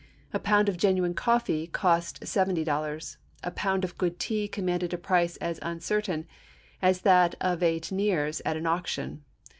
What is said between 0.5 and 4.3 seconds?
of genuine coffee cost seventy dollars; a pound of good